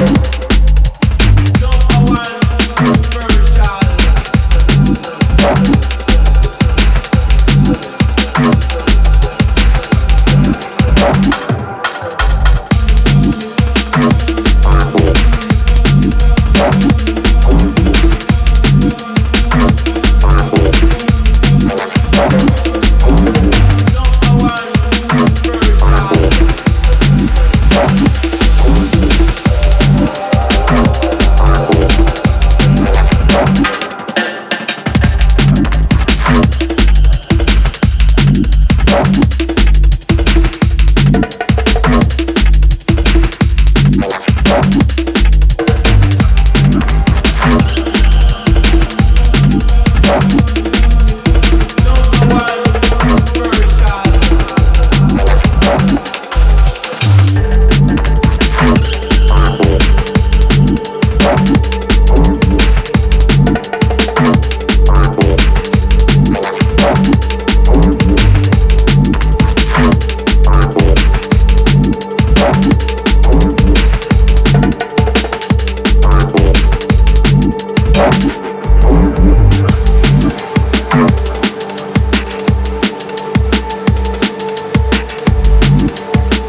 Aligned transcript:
Robin. 0.00 0.39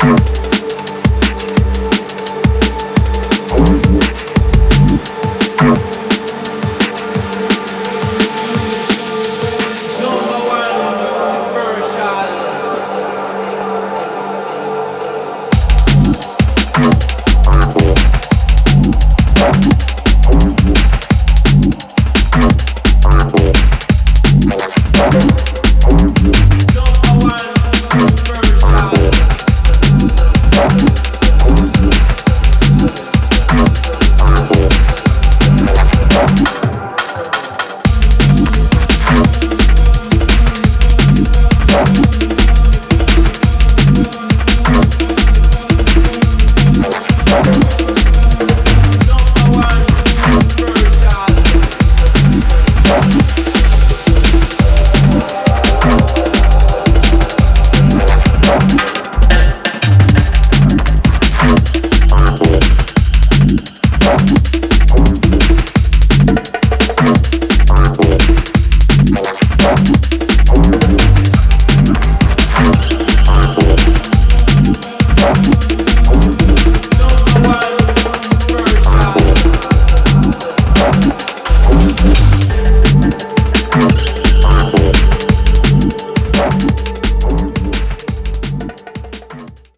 Thank 0.01 0.40